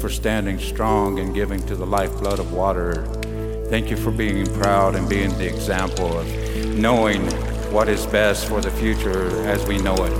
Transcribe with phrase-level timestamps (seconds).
[0.00, 3.04] for standing strong and giving to the lifeblood of water.
[3.68, 6.26] Thank you for being proud and being the example of
[6.78, 7.30] knowing
[7.70, 10.12] what is best for the future as we know it,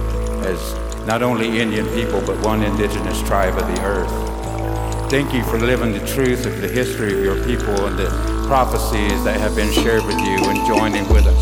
[0.47, 5.11] as not only Indian people, but one indigenous tribe of the earth.
[5.11, 8.09] Thank you for living the truth of the history of your people and the
[8.47, 11.40] prophecies that have been shared with you and joining with us.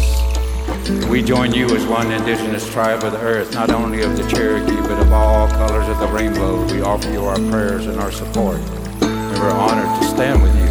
[0.89, 4.81] We join you as one indigenous tribe of the earth, not only of the Cherokee,
[4.89, 6.65] but of all colors of the rainbow.
[6.73, 8.57] We offer you our prayers and our support.
[9.03, 10.65] And we're honored to stand with you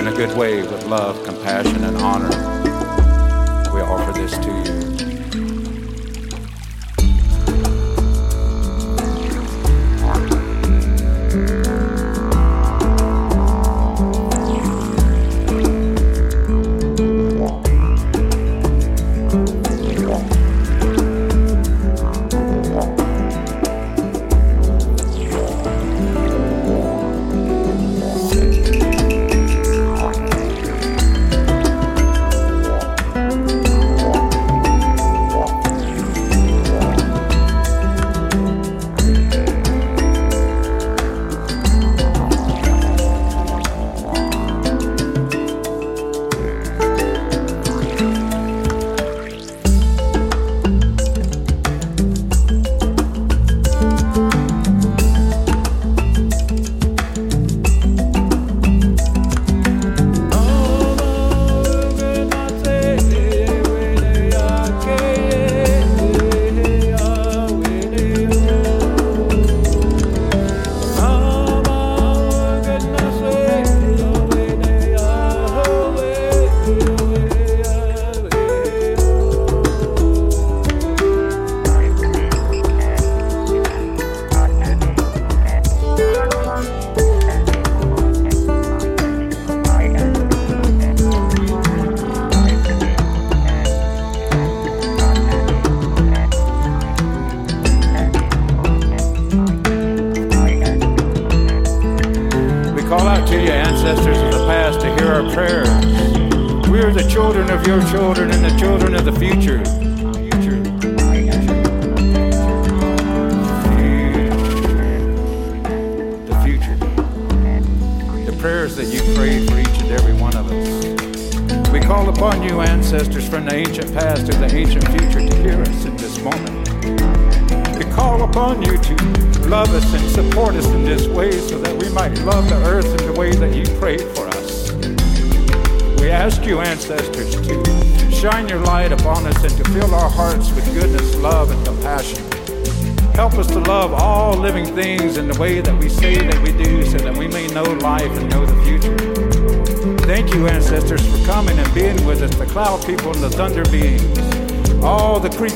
[0.00, 2.30] in a good way with love, compassion, and honor.
[3.72, 4.97] We offer this to you.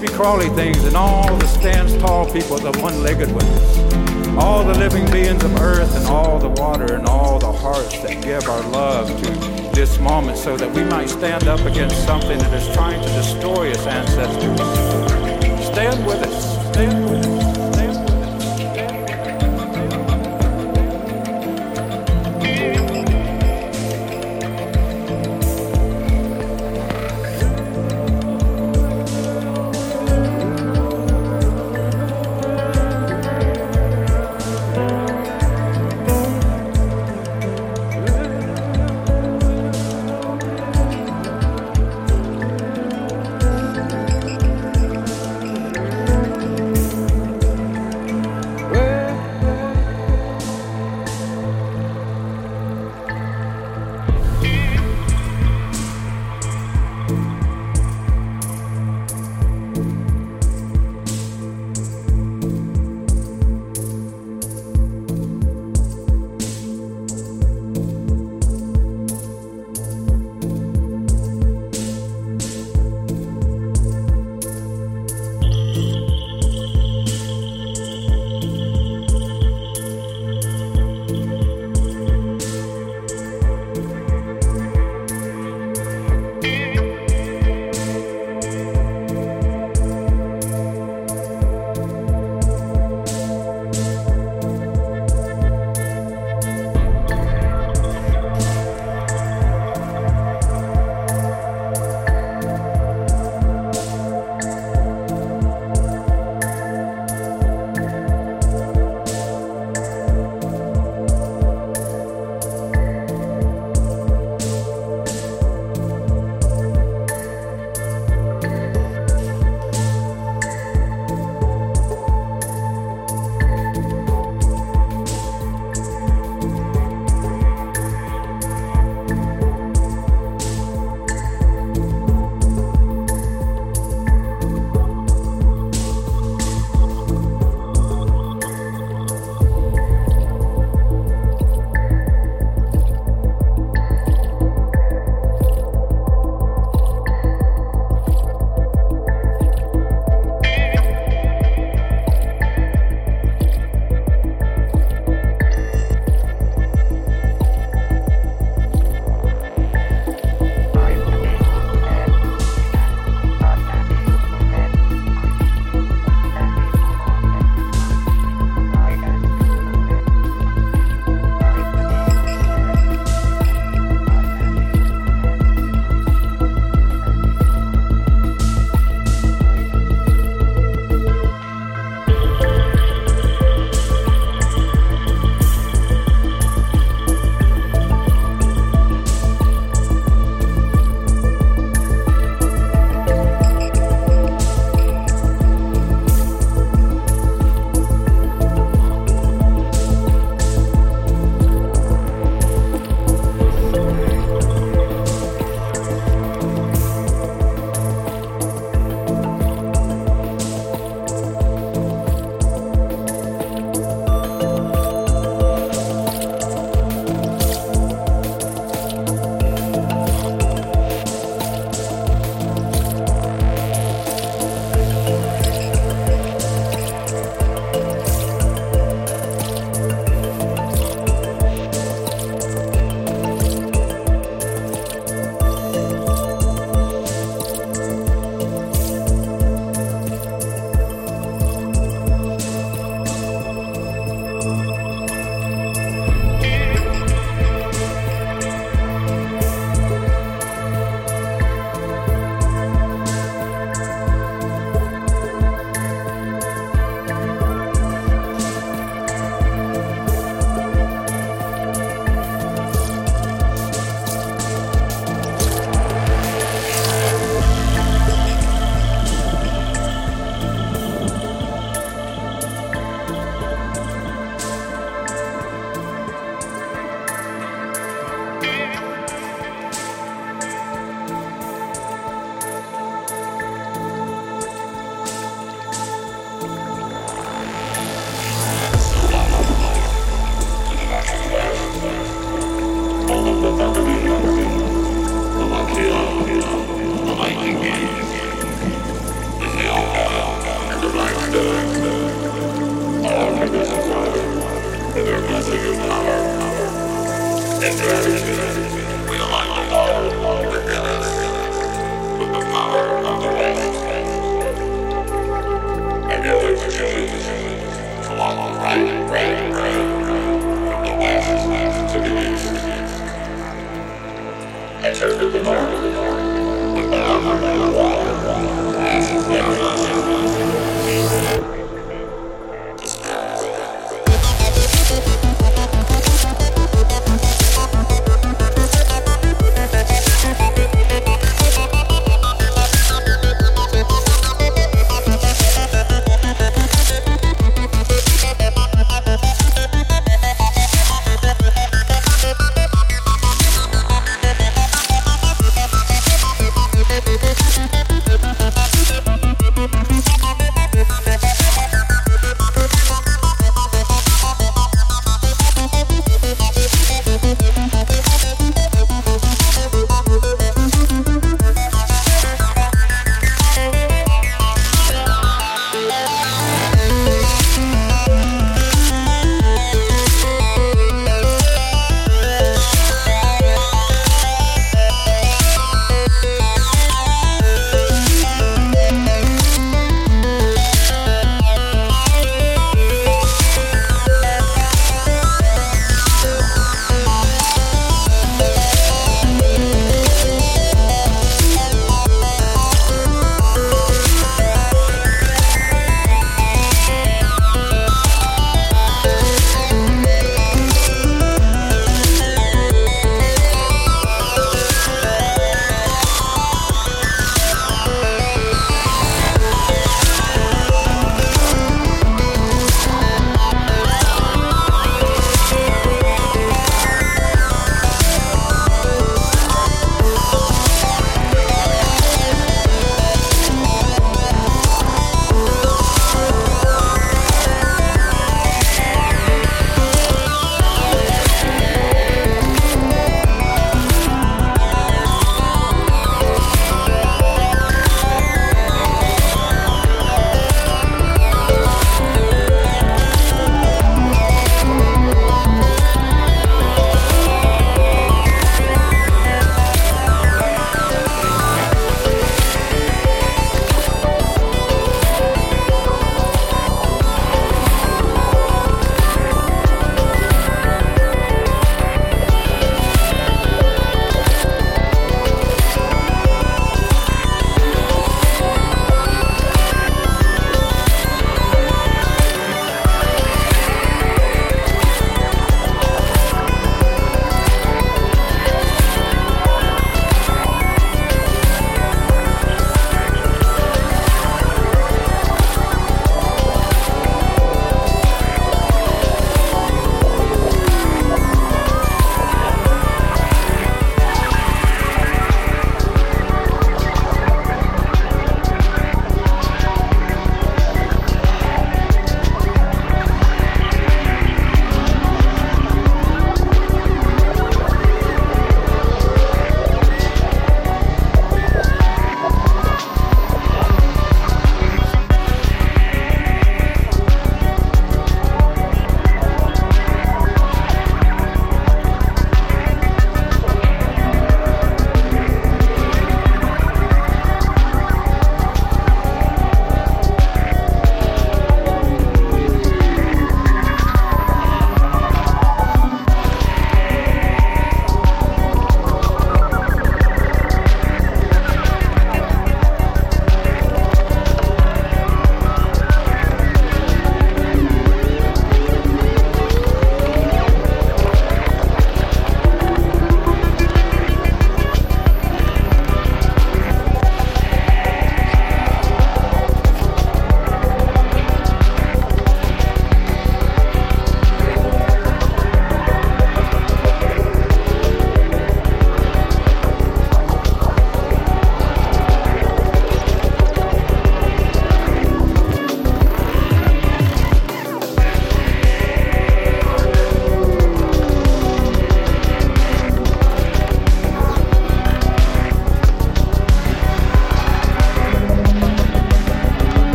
[0.00, 5.04] Creepy crawly things and all the stands tall people, the one-legged ones, all the living
[5.10, 9.08] beings of earth and all the water and all the hearts that give our love
[9.08, 9.30] to
[9.74, 13.70] this moment so that we might stand up against something that is trying to destroy
[13.72, 14.56] us, ancestors.
[14.56, 15.66] Stand with us.
[15.66, 16.72] Stand with us.
[16.72, 17.29] Stand with us.